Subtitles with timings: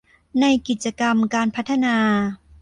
[0.39, 1.97] ในกิจกรรมการพัฒนา